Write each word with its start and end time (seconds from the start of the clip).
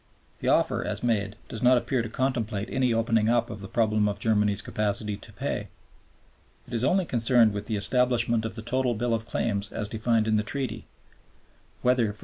The 0.39 0.47
offer, 0.47 0.83
as 0.83 1.03
made, 1.03 1.35
does 1.47 1.61
not 1.61 1.77
appear 1.77 2.01
to 2.01 2.09
contemplate 2.09 2.69
any 2.71 2.91
opening 2.91 3.29
up 3.29 3.51
of 3.51 3.61
the 3.61 3.67
problem 3.67 4.09
of 4.09 4.17
Germany's 4.17 4.63
capacity 4.63 5.15
to 5.17 5.31
pay. 5.31 5.67
It 6.67 6.73
is 6.73 6.83
only 6.83 7.05
concerned 7.05 7.53
with 7.53 7.67
the 7.67 7.75
establishment 7.77 8.43
of 8.43 8.55
the 8.55 8.63
total 8.63 8.95
bill 8.95 9.13
of 9.13 9.27
claims 9.27 9.71
as 9.71 9.87
defined 9.87 10.27
in 10.27 10.37
the 10.37 10.41
Treaty 10.41 10.87
whether 11.83 12.07
(_e. 12.13 12.17